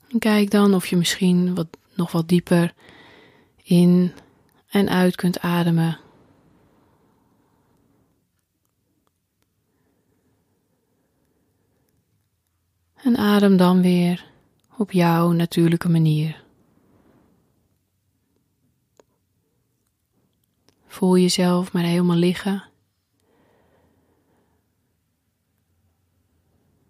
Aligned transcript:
En 0.07 0.19
kijk 0.19 0.51
dan 0.51 0.73
of 0.73 0.85
je 0.85 0.97
misschien 0.97 1.55
wat, 1.55 1.67
nog 1.93 2.11
wat 2.11 2.27
dieper 2.27 2.73
in 3.63 4.11
en 4.69 4.89
uit 4.89 5.15
kunt 5.15 5.39
ademen 5.39 5.99
En 13.03 13.08
adem 13.19 13.57
dan 13.57 13.81
weer 13.81 14.25
op 14.77 14.91
jouw 14.91 15.31
natuurlijke 15.31 15.89
manier. 15.89 16.43
Voel 20.85 21.17
jezelf 21.17 21.73
maar 21.73 21.83
helemaal 21.83 22.15
liggen. 22.15 22.63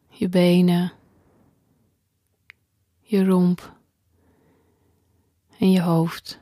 Je 0.09 0.29
benen, 0.29 0.91
je 2.99 3.25
romp 3.25 3.73
en 5.59 5.71
je 5.71 5.81
hoofd. 5.81 6.39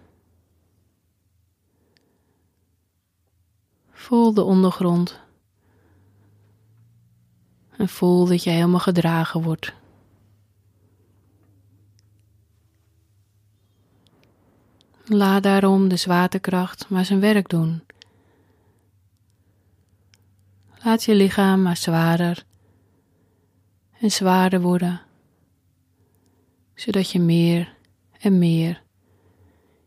Voel 3.92 4.34
de 4.34 4.44
ondergrond 4.44 5.27
en 7.78 7.90
voel 7.90 8.26
dat 8.26 8.44
je 8.44 8.50
helemaal 8.50 8.80
gedragen 8.80 9.42
wordt. 9.42 9.74
Laat 15.06 15.44
daarom 15.44 15.88
de 15.88 15.96
zwaartekracht 15.96 16.90
maar 16.90 17.06
zijn 17.06 17.20
werk 17.20 17.50
doen. 17.50 17.82
Laat 20.84 21.04
je 21.04 21.16
lichaam 21.16 21.62
maar 21.62 21.78
zwaarder 21.78 22.46
en 24.00 24.12
zwaarder 24.12 24.62
worden, 24.62 25.02
zodat 26.74 27.12
je 27.12 27.20
meer 27.20 27.76
en 28.20 28.38
meer 28.38 28.82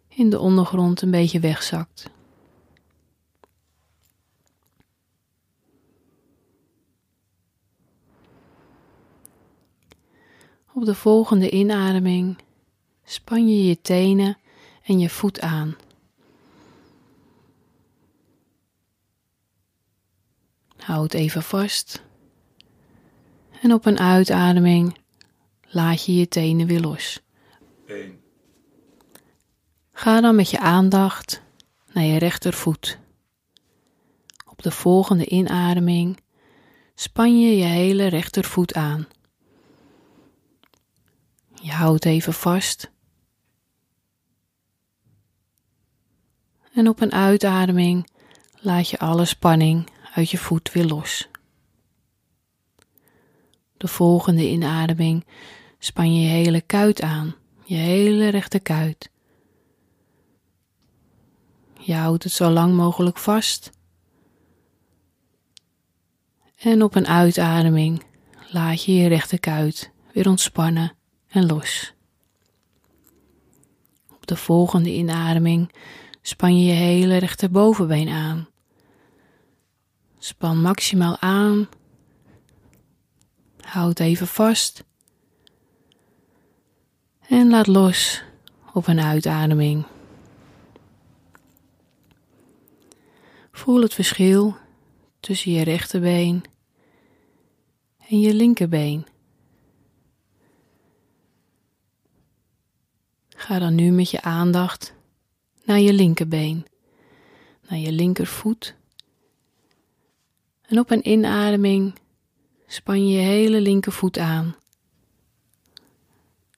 in 0.09 0.31
de 0.31 0.39
ondergrond 0.39 1.03
een 1.03 1.11
beetje 1.11 1.41
wegzakt. 1.41 2.11
Op 10.75 10.85
de 10.85 10.95
volgende 10.95 11.51
inademing 11.51 12.39
span 13.05 13.49
je 13.49 13.65
je 13.65 13.81
tenen 13.81 14.39
en 14.83 14.99
je 14.99 15.09
voet 15.09 15.41
aan. 15.41 15.77
Houd 20.77 21.15
even 21.15 21.43
vast. 21.43 22.03
En 23.63 23.73
op 23.73 23.87
een 23.87 23.99
uitademing 23.99 24.99
laat 25.63 26.05
je 26.05 26.15
je 26.15 26.29
tenen 26.29 26.67
weer 26.67 26.81
los. 26.81 27.21
Ga 29.93 30.21
dan 30.21 30.35
met 30.35 30.51
je 30.51 30.59
aandacht 30.59 31.43
naar 31.93 32.05
je 32.05 32.19
rechtervoet. 32.19 32.99
Op 34.51 34.63
de 34.63 34.71
volgende 34.71 35.27
inademing 35.27 36.21
span 36.95 37.41
je 37.41 37.57
je 37.57 37.65
hele 37.65 38.07
rechtervoet 38.07 38.75
aan. 38.75 39.09
Je 41.63 41.73
houdt 41.73 42.05
even 42.05 42.33
vast. 42.33 42.91
En 46.75 46.89
op 46.89 47.01
een 47.01 47.13
uitademing 47.13 48.11
laat 48.61 48.89
je 48.89 48.99
alle 48.99 49.25
spanning 49.25 49.91
uit 50.15 50.31
je 50.31 50.39
voet 50.39 50.73
weer 50.73 50.85
los. 50.85 51.29
De 53.77 53.89
volgende 53.89 54.49
inademing 54.49 55.27
span 55.79 56.15
je 56.15 56.21
je 56.21 56.29
hele 56.29 56.61
kuit 56.61 57.03
aan, 57.03 57.35
je 57.65 57.77
hele 57.77 58.29
rechterkuit. 58.29 59.11
Je 61.79 61.95
houdt 61.95 62.25
het 62.25 62.33
zo 62.33 62.51
lang 62.51 62.75
mogelijk 62.75 63.19
vast. 63.19 63.71
En 66.59 66.83
op 66.83 66.95
een 66.95 67.07
uitademing 67.07 68.05
laat 68.51 68.85
je 68.85 68.95
je 68.95 69.09
rechterkuit 69.09 69.91
weer 70.13 70.29
ontspannen 70.29 70.99
en 71.31 71.47
los. 71.47 71.95
Op 74.11 74.27
de 74.27 74.37
volgende 74.37 74.95
inademing 74.95 75.73
span 76.23 76.59
je 76.59 76.65
je 76.65 76.73
hele 76.73 77.17
rechterbovenbeen 77.17 78.09
aan. 78.09 78.49
Span 80.19 80.61
maximaal 80.61 81.17
aan. 81.21 81.69
Houd 83.61 84.01
even 84.01 84.27
vast. 84.27 84.85
En 87.21 87.51
laat 87.51 87.67
los 87.67 88.23
op 88.73 88.87
een 88.87 89.01
uitademing. 89.01 89.85
Voel 93.53 93.83
het 93.83 93.95
verschil 93.95 94.57
tussen 95.21 95.53
je 95.53 95.65
rechterbeen 95.65 96.45
en 98.09 98.21
je 98.21 98.35
linkerbeen. 98.35 99.07
Ga 103.51 103.59
dan 103.59 103.75
nu 103.75 103.91
met 103.91 104.11
je 104.11 104.23
aandacht 104.23 104.95
naar 105.65 105.79
je 105.81 105.93
linkerbeen, 105.93 106.67
naar 107.69 107.79
je 107.79 107.93
linkervoet. 107.93 108.77
En 110.63 110.79
op 110.79 110.91
een 110.91 111.09
inademing 111.09 111.95
span 112.67 113.09
je 113.09 113.17
je 113.17 113.23
hele 113.23 113.61
linkervoet 113.61 114.19
aan. 114.19 114.57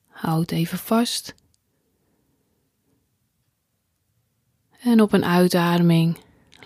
Houd 0.07 0.51
even 0.51 0.77
vast. 0.77 1.35
En 4.79 5.01
op 5.01 5.13
een 5.13 5.25
uitademing 5.25 6.17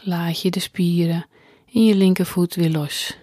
laat 0.03 0.41
je 0.41 0.51
de 0.51 0.59
spieren 0.59 1.25
in 1.65 1.83
je 1.83 1.95
linkervoet 1.95 2.55
weer 2.55 2.71
los. 2.71 3.17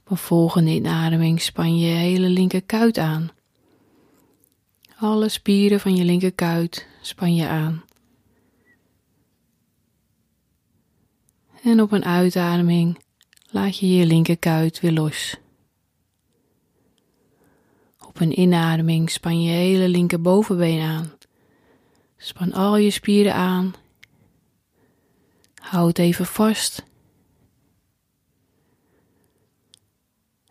Op 0.00 0.10
een 0.10 0.16
volgende 0.16 0.70
inademing 0.70 1.40
span 1.40 1.78
je 1.78 1.86
hele 1.86 2.28
linkerkuit 2.28 2.98
aan. 2.98 3.30
Alle 5.04 5.28
spieren 5.28 5.80
van 5.80 5.96
je 5.96 6.04
linkerkuit 6.04 6.86
span 7.02 7.34
je 7.34 7.46
aan. 7.46 7.84
En 11.62 11.80
op 11.80 11.92
een 11.92 12.04
uitademing 12.04 12.98
laat 13.50 13.78
je 13.78 13.88
je 13.94 14.06
linkerkuit 14.06 14.80
weer 14.80 14.92
los. 14.92 15.36
Op 18.06 18.20
een 18.20 18.40
inademing 18.40 19.10
span 19.10 19.42
je 19.42 19.50
hele 19.50 19.88
linkerbovenbeen 19.88 20.80
aan. 20.80 21.12
Span 22.16 22.52
al 22.52 22.76
je 22.76 22.90
spieren 22.90 23.34
aan. 23.34 23.74
Houd 25.54 25.98
even 25.98 26.26
vast. 26.26 26.84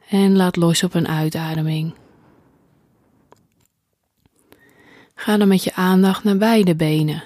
En 0.10 0.36
laat 0.36 0.56
los 0.56 0.84
op 0.84 0.94
een 0.94 1.08
uitademing. 1.08 2.03
Ga 5.24 5.38
dan 5.38 5.48
met 5.48 5.64
je 5.64 5.74
aandacht 5.74 6.24
naar 6.24 6.38
beide 6.38 6.76
benen. 6.76 7.24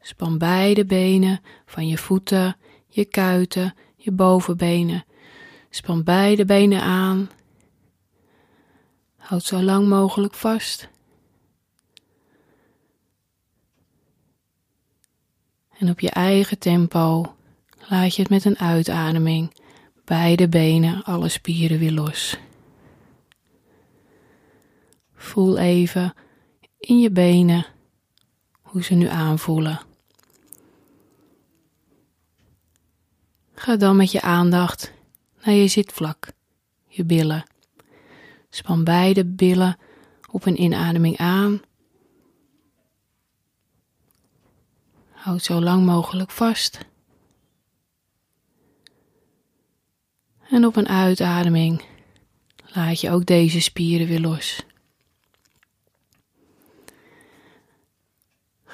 Span 0.00 0.38
beide 0.38 0.84
benen 0.84 1.40
van 1.66 1.88
je 1.88 1.98
voeten, 1.98 2.56
je 2.88 3.04
kuiten, 3.04 3.74
je 3.96 4.12
bovenbenen. 4.12 5.04
Span 5.70 6.02
beide 6.02 6.44
benen 6.44 6.82
aan. 6.82 7.30
Houd 9.16 9.42
zo 9.42 9.62
lang 9.62 9.88
mogelijk 9.88 10.34
vast. 10.34 10.88
En 15.78 15.90
op 15.90 16.00
je 16.00 16.10
eigen 16.10 16.58
tempo 16.58 17.34
laat 17.88 18.14
je 18.14 18.22
het 18.22 18.30
met 18.30 18.44
een 18.44 18.58
uitademing 18.58 19.52
beide 20.04 20.48
benen, 20.48 21.04
alle 21.04 21.28
spieren 21.28 21.78
weer 21.78 21.92
los. 21.92 22.38
Voel 25.14 25.58
even 25.58 26.14
in 26.86 27.00
je 27.00 27.10
benen 27.10 27.66
hoe 28.62 28.82
ze 28.82 28.94
nu 28.94 29.06
aanvoelen. 29.06 29.80
Ga 33.54 33.76
dan 33.76 33.96
met 33.96 34.12
je 34.12 34.20
aandacht 34.20 34.92
naar 35.44 35.54
je 35.54 35.68
zitvlak, 35.68 36.32
je 36.86 37.04
billen. 37.04 37.44
Span 38.50 38.84
beide 38.84 39.24
billen 39.24 39.78
op 40.30 40.46
een 40.46 40.60
inademing 40.60 41.16
aan. 41.16 41.60
Houd 45.10 45.42
zo 45.42 45.60
lang 45.60 45.84
mogelijk 45.84 46.30
vast. 46.30 46.78
En 50.50 50.66
op 50.66 50.76
een 50.76 50.88
uitademing 50.88 51.84
laat 52.66 53.00
je 53.00 53.10
ook 53.10 53.26
deze 53.26 53.60
spieren 53.60 54.06
weer 54.06 54.20
los. 54.20 54.65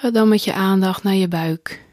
Ga 0.02 0.10
dan 0.10 0.28
met 0.28 0.44
je 0.44 0.52
aandacht 0.52 1.02
naar 1.02 1.14
je 1.14 1.28
buik. 1.28 1.86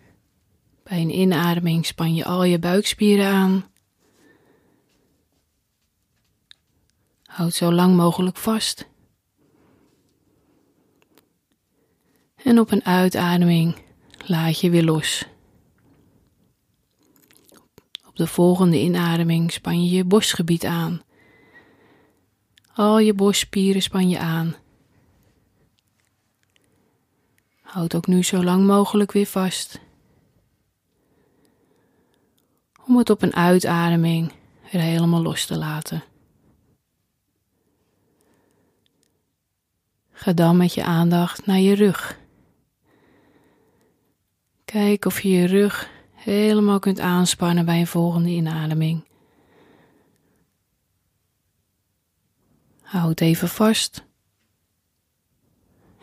Bij 0.83 1.01
een 1.01 1.19
inademing 1.19 1.85
span 1.85 2.15
je 2.15 2.25
al 2.25 2.43
je 2.43 2.59
buikspieren 2.59 3.27
aan. 3.27 3.65
Houd 7.23 7.53
zo 7.53 7.71
lang 7.71 7.95
mogelijk 7.95 8.37
vast. 8.37 8.89
En 12.35 12.59
op 12.59 12.71
een 12.71 12.85
uitademing 12.85 13.75
laat 14.25 14.59
je 14.59 14.69
weer 14.69 14.83
los. 14.83 15.25
Op 18.07 18.15
de 18.15 18.27
volgende 18.27 18.79
inademing 18.79 19.51
span 19.51 19.83
je 19.83 19.95
je 19.95 20.03
borstgebied 20.03 20.65
aan. 20.65 21.01
Al 22.73 22.99
je 22.99 23.13
borstspieren 23.13 23.81
span 23.81 24.09
je 24.09 24.19
aan. 24.19 24.55
Houd 27.69 27.95
ook 27.95 28.07
nu 28.07 28.23
zo 28.23 28.43
lang 28.43 28.65
mogelijk 28.65 29.11
weer 29.11 29.25
vast. 29.25 29.79
Om 32.85 32.97
het 32.97 33.09
op 33.09 33.21
een 33.21 33.35
uitademing 33.35 34.31
weer 34.71 34.81
helemaal 34.81 35.21
los 35.21 35.45
te 35.45 35.57
laten. 35.57 36.03
Ga 40.11 40.33
dan 40.33 40.57
met 40.57 40.73
je 40.73 40.83
aandacht 40.83 41.45
naar 41.45 41.59
je 41.59 41.75
rug. 41.75 42.19
Kijk 44.65 45.05
of 45.05 45.21
je 45.21 45.29
je 45.29 45.45
rug 45.45 45.89
helemaal 46.13 46.79
kunt 46.79 46.99
aanspannen 46.99 47.65
bij 47.65 47.79
een 47.79 47.87
volgende 47.87 48.29
inademing. 48.29 49.07
Houd 52.81 53.19
even 53.19 53.49
vast 53.49 54.07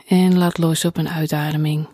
en 0.06 0.38
laat 0.38 0.58
los 0.58 0.84
op 0.84 0.96
een 0.96 1.08
uitademing. 1.08 1.88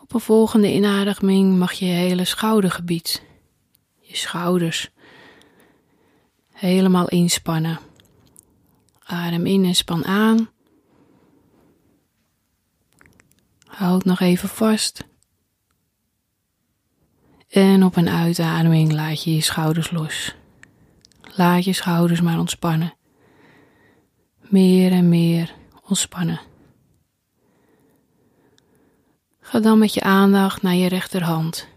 Op 0.00 0.14
een 0.14 0.20
volgende 0.20 0.72
inademing 0.72 1.58
mag 1.58 1.72
je 1.72 1.86
je 1.86 1.92
hele 1.92 2.24
schoudergebied, 2.24 3.22
je 4.00 4.16
schouders, 4.16 4.90
helemaal 6.52 7.08
inspannen. 7.08 7.78
Adem 9.02 9.46
in 9.46 9.64
en 9.64 9.74
span 9.74 10.04
aan. 10.04 10.50
Houd 13.66 14.04
nog 14.04 14.20
even 14.20 14.48
vast. 14.48 15.06
En 17.48 17.84
op 17.84 17.96
een 17.96 18.08
uitademing 18.08 18.92
laat 18.92 19.22
je 19.22 19.34
je 19.34 19.40
schouders 19.40 19.90
los. 19.90 20.34
Laat 21.36 21.64
je 21.64 21.72
schouders 21.72 22.20
maar 22.20 22.38
ontspannen. 22.38 22.95
Meer 24.48 24.92
en 24.92 25.08
meer 25.08 25.54
ontspannen. 25.88 26.40
Ga 29.40 29.60
dan 29.60 29.78
met 29.78 29.94
je 29.94 30.00
aandacht 30.02 30.62
naar 30.62 30.74
je 30.74 30.88
rechterhand. 30.88 31.68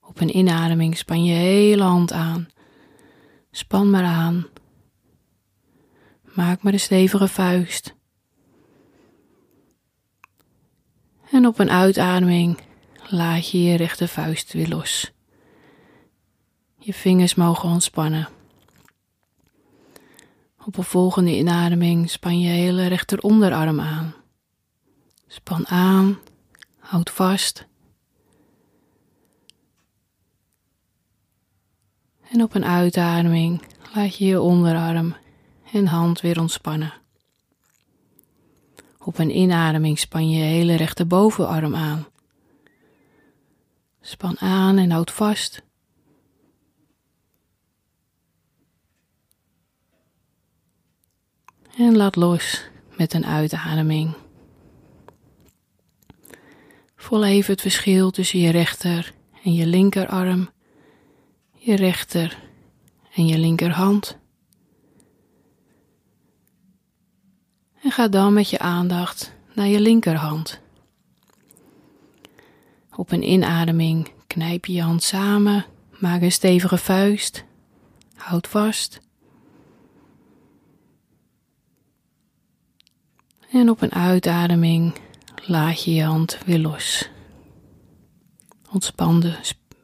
Op 0.00 0.20
een 0.20 0.36
inademing 0.36 0.96
span 0.96 1.24
je 1.24 1.34
hele 1.34 1.82
hand 1.82 2.12
aan. 2.12 2.48
Span 3.50 3.90
maar 3.90 4.04
aan. 4.04 4.46
Maak 6.22 6.62
maar 6.62 6.72
een 6.72 6.80
stevige 6.80 7.28
vuist. 7.28 7.94
En 11.30 11.46
op 11.46 11.58
een 11.58 11.70
uitademing 11.70 12.58
laat 13.08 13.50
je 13.50 13.62
je 13.62 13.76
rechtervuist 13.76 14.52
weer 14.52 14.68
los. 14.68 15.12
Je 16.78 16.94
vingers 16.94 17.34
mogen 17.34 17.68
ontspannen. 17.68 18.28
Op 20.66 20.76
een 20.76 20.84
volgende 20.84 21.36
inademing 21.36 22.10
span 22.10 22.40
je 22.40 22.48
hele 22.48 22.86
rechteronderarm 22.86 23.80
aan. 23.80 24.14
Span 25.26 25.66
aan, 25.66 26.18
houd 26.78 27.10
vast. 27.10 27.66
En 32.30 32.42
op 32.42 32.54
een 32.54 32.64
uitademing 32.64 33.62
laat 33.94 34.16
je 34.16 34.24
je 34.24 34.40
onderarm 34.40 35.16
en 35.72 35.86
hand 35.86 36.20
weer 36.20 36.40
ontspannen. 36.40 36.92
Op 38.98 39.18
een 39.18 39.36
inademing 39.36 39.98
span 39.98 40.30
je 40.30 40.42
hele 40.42 40.74
rechterbovenarm 40.74 41.74
aan. 41.74 42.06
Span 44.00 44.38
aan 44.38 44.78
en 44.78 44.90
houd 44.90 45.10
vast. 45.10 45.65
En 51.76 51.96
laat 51.96 52.16
los 52.16 52.68
met 52.96 53.12
een 53.12 53.26
uitademing. 53.26 54.14
Voel 56.96 57.24
even 57.24 57.52
het 57.52 57.60
verschil 57.60 58.10
tussen 58.10 58.38
je 58.38 58.50
rechter 58.50 59.14
en 59.44 59.52
je 59.52 59.66
linkerarm, 59.66 60.50
je 61.52 61.76
rechter 61.76 62.38
en 63.14 63.26
je 63.26 63.38
linkerhand. 63.38 64.18
En 67.82 67.90
ga 67.90 68.08
dan 68.08 68.32
met 68.32 68.50
je 68.50 68.58
aandacht 68.58 69.32
naar 69.54 69.66
je 69.66 69.80
linkerhand. 69.80 70.60
Op 72.94 73.12
een 73.12 73.30
inademing 73.30 74.12
knijp 74.26 74.64
je 74.64 74.72
je 74.72 74.82
hand 74.82 75.02
samen, 75.02 75.64
maak 75.98 76.22
een 76.22 76.32
stevige 76.32 76.78
vuist, 76.78 77.44
houd 78.14 78.46
vast. 78.46 79.04
En 83.50 83.70
op 83.70 83.82
een 83.82 83.92
uitademing 83.92 84.94
laat 85.46 85.84
je 85.84 85.94
je 85.94 86.02
hand 86.02 86.38
weer 86.46 86.58
los. 86.58 87.10
Ontspan 88.72 89.20
de 89.20 89.38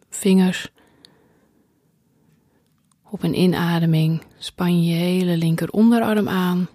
vingers. 0.08 0.72
Op 3.10 3.22
een 3.22 3.38
inademing 3.38 4.22
span 4.38 4.84
je 4.84 4.94
hele 4.94 5.36
linker 5.36 5.70
onderarm 5.70 6.28
aan. 6.28 6.68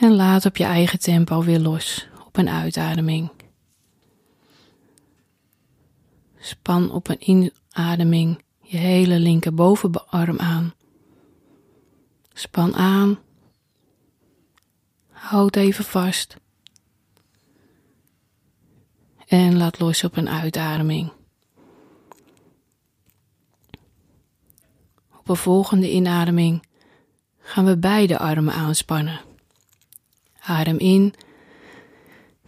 En 0.00 0.14
laat 0.14 0.46
op 0.46 0.56
je 0.56 0.64
eigen 0.64 0.98
tempo 0.98 1.42
weer 1.42 1.60
los 1.60 2.08
op 2.26 2.36
een 2.36 2.48
uitademing. 2.48 3.30
Span 6.38 6.90
op 6.90 7.08
een 7.08 7.30
inademing 7.30 8.43
je 8.74 8.80
hele 8.80 9.18
linkerbovenarm 9.18 10.38
aan. 10.38 10.74
Span 12.32 12.74
aan. 12.74 13.18
Houd 15.10 15.56
even 15.56 15.84
vast. 15.84 16.36
En 19.26 19.56
laat 19.56 19.78
los 19.78 20.04
op 20.04 20.16
een 20.16 20.28
uitademing. 20.28 21.12
Op 25.18 25.28
een 25.28 25.36
volgende 25.36 25.90
inademing 25.90 26.66
gaan 27.38 27.64
we 27.64 27.78
beide 27.78 28.18
armen 28.18 28.54
aanspannen. 28.54 29.20
Adem 30.40 30.78
in, 30.78 31.14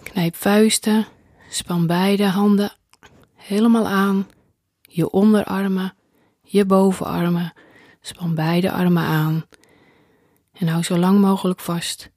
knijp 0.02 0.36
vuisten, 0.36 1.06
span 1.48 1.86
beide 1.86 2.26
handen 2.26 2.72
helemaal 3.34 3.86
aan, 3.86 4.28
je 4.80 5.10
onderarmen, 5.10 5.95
je 6.46 6.64
bovenarmen, 6.64 7.52
span 8.00 8.34
beide 8.34 8.70
armen 8.70 9.02
aan 9.02 9.44
en 10.52 10.68
hou 10.68 10.82
zo 10.82 10.98
lang 10.98 11.20
mogelijk 11.20 11.60
vast. 11.60 12.10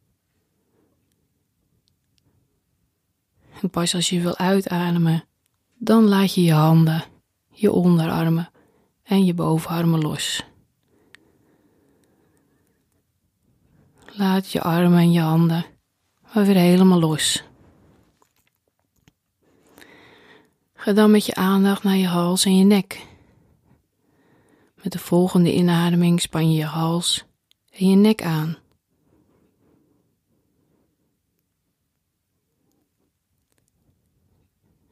En 3.62 3.70
pas 3.70 3.96
als 3.96 4.10
je 4.10 4.22
wil 4.22 4.38
uitademen, 4.38 5.24
dan 5.78 6.08
laat 6.08 6.34
je 6.34 6.44
je 6.44 6.54
handen, 6.54 7.04
je 7.52 7.72
onderarmen 7.72 8.52
en 9.04 9.26
je 9.26 9.34
bovenarmen 9.34 10.02
los. 10.02 10.44
Laat 14.14 14.52
je 14.52 14.62
armen 14.62 15.00
en 15.00 15.12
je 15.12 15.20
handen 15.20 15.66
maar 16.34 16.46
weer 16.46 16.56
helemaal 16.56 17.00
los. 17.00 17.44
Ga 20.74 20.94
dan 20.94 21.12
met 21.12 21.26
je 21.26 21.36
aandacht 21.36 21.84
naar 21.84 21.96
je 21.96 22.08
hals 22.08 22.46
en 22.46 22.58
je 22.58 22.64
nek. 22.64 23.08
Met 24.84 24.92
de 24.92 25.00
volgende 25.00 25.54
inademing 25.54 26.22
span 26.22 26.52
je 26.52 26.58
je 26.58 26.66
hals 26.66 27.26
en 27.72 27.90
je 27.90 27.96
nek 27.96 28.24
aan. 28.24 28.58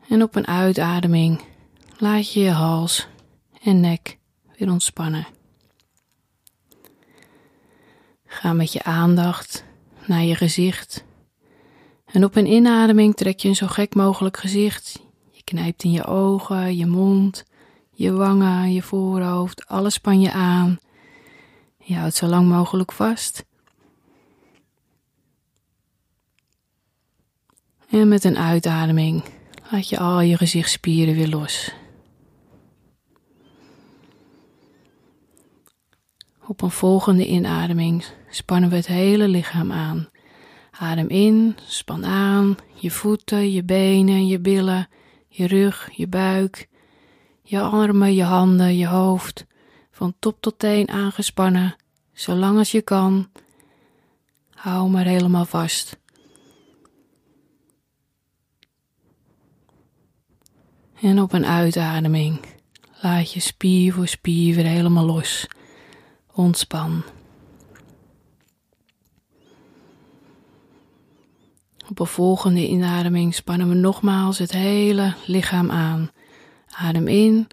En 0.07 0.23
op 0.23 0.35
een 0.35 0.47
uitademing 0.47 1.41
laat 1.97 2.33
je 2.33 2.39
je 2.39 2.51
hals 2.51 3.07
en 3.63 3.79
nek 3.79 4.17
weer 4.57 4.71
ontspannen. 4.71 5.27
Ga 8.25 8.53
met 8.53 8.73
je 8.73 8.83
aandacht 8.83 9.63
naar 10.05 10.23
je 10.23 10.35
gezicht. 10.35 11.05
En 12.05 12.23
op 12.23 12.35
een 12.35 12.51
inademing 12.51 13.15
trek 13.15 13.39
je 13.39 13.47
een 13.47 13.55
zo 13.55 13.67
gek 13.67 13.95
mogelijk 13.95 14.37
gezicht. 14.37 15.03
Je 15.31 15.43
knijpt 15.43 15.83
in 15.83 15.91
je 15.91 16.05
ogen, 16.05 16.77
je 16.77 16.85
mond, 16.85 17.45
je 17.97 18.11
wangen, 18.11 18.73
je 18.73 18.81
voorhoofd, 18.81 19.67
alles 19.67 19.93
span 19.93 20.19
je 20.19 20.31
aan. 20.31 20.77
Je 21.83 21.95
houdt 21.95 22.15
zo 22.15 22.27
lang 22.27 22.47
mogelijk 22.47 22.91
vast. 22.91 23.45
En 27.89 28.07
met 28.07 28.23
een 28.23 28.37
uitademing 28.37 29.23
laat 29.71 29.89
je 29.89 29.97
al 29.97 30.21
je 30.21 30.37
gezichtsspieren 30.37 31.15
weer 31.15 31.27
los. 31.27 31.73
Op 36.47 36.61
een 36.61 36.71
volgende 36.71 37.27
inademing 37.27 38.05
spannen 38.29 38.69
we 38.69 38.75
het 38.75 38.87
hele 38.87 39.27
lichaam 39.27 39.71
aan. 39.71 40.09
Adem 40.71 41.09
in, 41.09 41.57
span 41.65 42.05
aan, 42.05 42.55
je 42.73 42.91
voeten, 42.91 43.51
je 43.51 43.63
benen, 43.63 44.27
je 44.27 44.39
billen, 44.39 44.89
je 45.27 45.47
rug, 45.47 45.89
je 45.91 46.07
buik, 46.07 46.67
je 47.49 47.61
armen, 47.61 48.13
je 48.13 48.23
handen, 48.23 48.77
je 48.77 48.87
hoofd, 48.87 49.45
van 49.91 50.13
top 50.19 50.41
tot 50.41 50.59
teen 50.59 50.89
aangespannen, 50.89 51.75
zolang 52.13 52.57
als 52.57 52.71
je 52.71 52.81
kan. 52.81 53.29
Hou 54.53 54.89
maar 54.89 55.05
helemaal 55.05 55.45
vast. 55.45 55.99
En 61.01 61.21
op 61.21 61.33
een 61.33 61.45
uitademing 61.45 62.39
laat 63.01 63.31
je 63.31 63.39
spier 63.39 63.93
voor 63.93 64.07
spier 64.07 64.55
weer 64.55 64.65
helemaal 64.65 65.05
los. 65.05 65.47
Ontspan. 66.33 67.03
Op 71.89 71.99
een 71.99 72.05
volgende 72.05 72.67
inademing 72.67 73.35
spannen 73.35 73.69
we 73.69 73.75
nogmaals 73.75 74.37
het 74.37 74.51
hele 74.51 75.13
lichaam 75.25 75.71
aan. 75.71 76.11
Adem 76.79 77.07
in. 77.07 77.47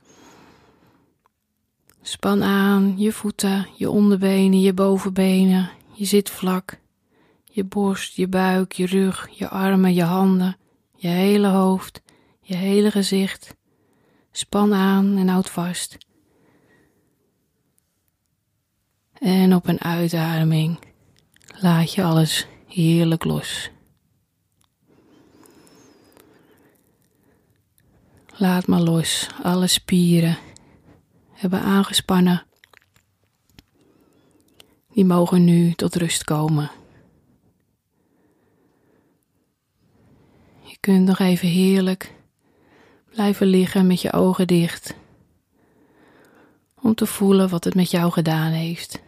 Span 2.02 2.43
aan 2.43 2.95
je 2.97 3.12
voeten, 3.12 3.66
je 3.76 3.90
onderbenen, 3.90 4.61
je 4.61 4.73
bovenbenen, 4.73 5.71
je 5.93 6.04
zitvlak, 6.04 6.81
je 7.45 7.64
borst, 7.64 8.14
je 8.14 8.28
buik, 8.28 8.73
je 8.73 8.87
rug, 8.87 9.28
je 9.33 9.49
armen, 9.49 9.95
je 9.95 10.02
handen, 10.02 10.57
je 10.97 11.09
hele 11.09 11.49
hoofd, 11.49 12.02
je 12.40 12.54
hele 12.54 12.90
gezicht. 12.90 13.54
Span 14.31 14.75
aan 14.75 15.16
en 15.16 15.28
houd 15.28 15.50
vast. 15.50 15.99
En 19.12 19.54
op 19.54 19.66
een 19.66 19.81
uitademing 19.81 20.78
laat 21.61 21.93
je 21.93 22.02
alles 22.02 22.47
heerlijk 22.69 23.25
los. 23.25 23.71
Laat 28.37 28.67
maar 28.67 28.81
los. 28.81 29.29
Alle 29.43 29.67
spieren 29.67 30.38
hebben 31.33 31.61
aangespannen. 31.61 32.47
Die 34.93 35.05
mogen 35.05 35.45
nu 35.45 35.73
tot 35.73 35.97
rust 35.97 36.25
komen. 36.25 36.71
Je 40.62 40.76
kunt 40.81 41.07
nog 41.07 41.19
even 41.19 41.49
heerlijk 41.49 42.14
blijven 43.14 43.47
liggen 43.47 43.87
met 43.87 44.00
je 44.00 44.12
ogen 44.12 44.47
dicht. 44.47 44.95
Om 46.81 46.95
te 46.95 47.07
voelen 47.07 47.49
wat 47.49 47.64
het 47.64 47.75
met 47.75 47.91
jou 47.91 48.12
gedaan 48.12 48.53
heeft. 48.53 49.03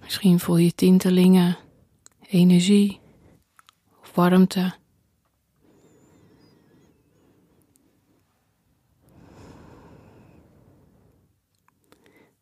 Misschien 0.00 0.40
voel 0.40 0.56
je 0.56 0.74
tintelingen, 0.74 1.56
energie 2.28 3.00
of 4.00 4.14
warmte. 4.14 4.74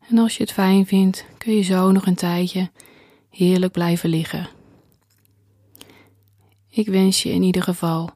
En 0.09 0.17
als 0.17 0.37
je 0.37 0.43
het 0.43 0.51
fijn 0.51 0.85
vindt, 0.85 1.25
kun 1.37 1.55
je 1.55 1.61
zo 1.61 1.91
nog 1.91 2.05
een 2.05 2.15
tijdje 2.15 2.69
heerlijk 3.29 3.71
blijven 3.71 4.09
liggen. 4.09 4.47
Ik 6.69 6.87
wens 6.87 7.23
je 7.23 7.29
in 7.29 7.43
ieder 7.43 7.63
geval 7.63 8.09